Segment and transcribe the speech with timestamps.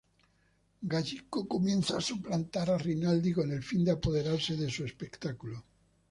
[0.91, 5.63] Gallico comienza a suplantar a Rinaldi con el fin de apoderarse de su espectáculo.